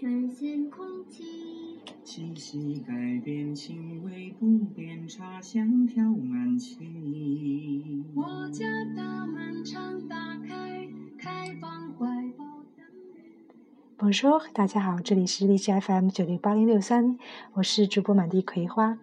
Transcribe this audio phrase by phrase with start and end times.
[0.00, 1.78] 全新空气。
[2.02, 8.02] 气息改变，气味不变，茶香飘满情意。
[8.14, 8.64] 我家
[8.96, 10.88] 大门常打开，
[11.18, 12.06] 开放怀
[12.38, 13.98] 抱等你。
[13.98, 17.18] Bonjour，大家好，这里是荔枝 FM 九六八零六三，
[17.52, 18.96] 我是主播满地葵花。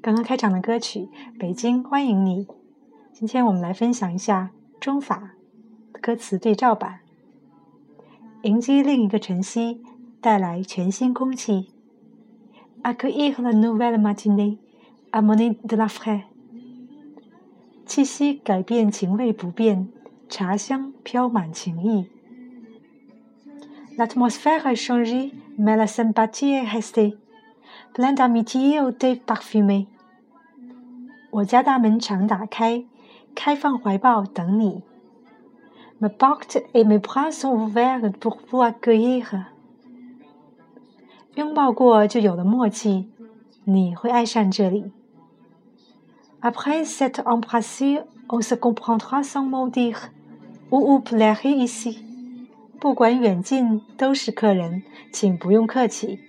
[0.00, 1.00] 刚刚开场的歌曲
[1.38, 2.46] 《北京欢迎你》，
[3.12, 5.34] 今天我们来分享一下中法
[6.00, 7.00] 歌词对照版，
[8.44, 9.82] 迎接另一个晨曦，
[10.23, 11.69] 带来全新空气。
[12.83, 14.57] Accueillir la nouvelle matinée,
[15.11, 16.23] amener de la fraîche。
[17.85, 19.87] 气息改变，情味不变，
[20.29, 22.07] 茶香飘满情意。
[23.97, 27.17] L'atmosphère a changé, mais la sympathie est restée.
[27.93, 29.87] Plein d'amitié au thé parfumé.
[31.31, 32.85] 我家大门常打开，
[33.35, 34.83] 开放怀抱等你。
[35.99, 39.47] Ma porte et mes bras sont ouverts pour vous accueillir.
[41.35, 43.07] 拥抱过就有了默契，
[43.65, 44.91] 你会爱上这里。
[46.41, 50.09] Après cette embrassée, on se comprendra sans mot dire.
[50.71, 51.97] Où vous plairez ici.
[52.79, 56.19] 不管远近，都是客人，请不用客气。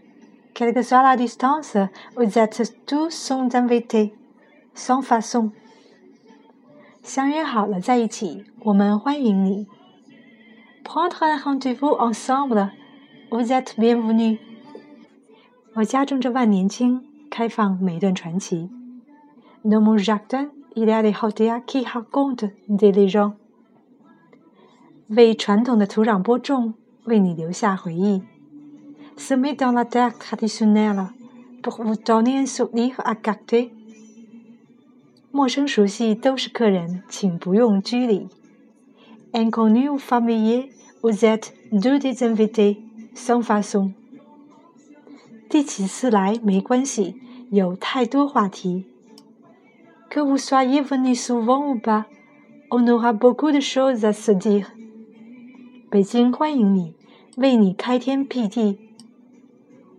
[0.54, 1.76] Quelle que soit la distance,
[2.16, 4.12] vous êtes tous sont invités,
[4.74, 5.52] sans façon。
[7.02, 9.66] 相约好了在一起，我们欢迎你。
[10.82, 12.70] Prendre un rendez-vous ensemble,
[13.30, 14.38] vous êtes bienvenus。
[15.75, 18.69] 我家种着万年青，开放每段传奇。
[19.61, 23.33] Dans mon jardin, il y a des hauteurs qui racontent des légendes。
[25.09, 28.23] 为传统的土壤播种，为你留下回忆。
[29.17, 31.09] Semer dans la terre traditionnelle
[31.61, 33.71] pour vous donner un souvenir à garder。
[35.31, 38.29] 陌生熟悉都是客人，请不用拘礼。
[39.33, 40.69] Inconnu ou familier,
[41.01, 42.77] vous êtes tous des invités,
[43.13, 43.91] sans façon。
[45.49, 47.15] 第几次来没关系，
[47.51, 48.85] 有太多话题。
[50.09, 52.05] Que vous soyez venu souvent ou pas,
[52.69, 54.67] on aura beaucoup de choses à se dire。
[55.89, 56.93] 北京欢迎你，
[57.37, 58.79] 为你开天辟地。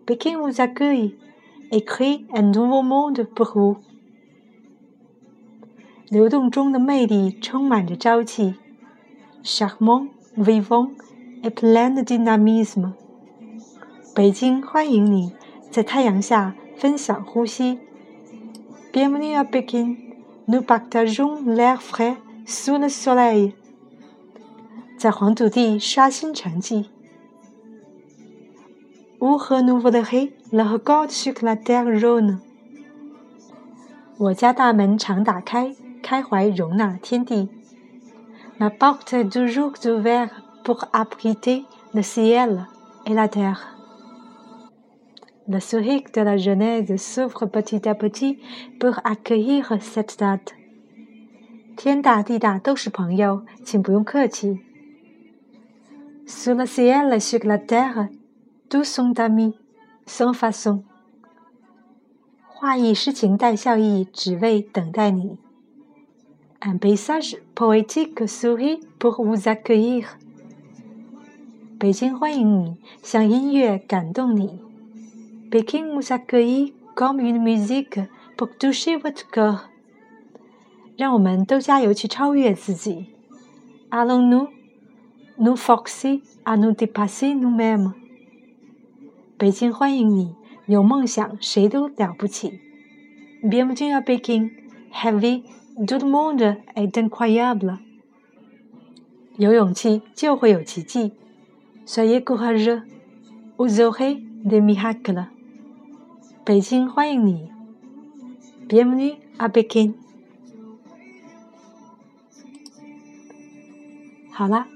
[0.07, 1.17] Pékin vous accueille
[1.71, 3.77] et crée un nouveau monde pour vous。
[6.09, 8.55] 流动中的魅力充满着朝气
[9.43, 10.91] ，charmant, vivant
[11.43, 12.93] et plein de dynamisme。
[14.17, 15.35] 北京欢迎你，
[15.71, 17.79] 在太阳下分享呼吸。
[18.91, 19.95] Bienvenue à Pékin,
[20.47, 22.17] nous partageons l'air frais
[22.47, 23.53] sous le soleil。
[24.97, 26.89] 在黄土地刷新成绩。
[29.19, 32.39] Où renouvellerai le regard sur la terre jaune？
[34.17, 37.51] 我家大门常打开，开怀容纳天地。
[38.59, 40.31] Ma porte est toujours ouverte
[40.65, 42.65] pour abriter le ciel
[43.05, 43.76] et la terre。
[45.48, 48.40] Le sourire de la jeunesse s'ouvre petit à petit
[48.80, 50.54] pour accueillir cette date。
[51.76, 54.62] 天大地大都是朋友，请不用客气。
[56.28, 58.10] Sous le ciel et sur la terre,
[58.70, 59.56] tous sont amis,
[60.06, 60.84] sans façon。
[62.48, 65.38] 画意诗情带笑意，只为等待你。
[66.60, 70.06] Un paysage poétique sourit pour vous accueillir。
[71.80, 74.65] 北京欢迎你，像音乐感动你。
[75.51, 78.01] Pékin vous accueille comme une musique
[78.37, 79.71] pour toucher votre cœur。
[80.99, 83.07] 让我们都加油去超越自己。
[83.91, 84.49] Allons-nous
[85.39, 87.93] nous forcer à nous dépasser nous-mêmes。
[89.39, 90.35] 北京欢迎你，
[90.67, 92.59] 有梦想谁都了不起。
[93.45, 94.51] Bienvenue à Pékin,
[94.91, 95.43] rêver,
[95.87, 97.79] tout le monde est incroyable。
[99.37, 101.13] 有勇气就会有奇迹。
[101.87, 102.83] Soyez courageux,
[103.59, 105.27] vous aurez des miracles。
[106.47, 107.51] 北京欢迎你。
[108.69, 109.95] Bienvenue à Pékin。
[114.31, 114.69] 好啦。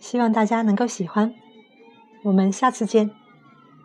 [0.00, 1.32] 希望大家能够喜欢，
[2.24, 3.12] 我们下次见。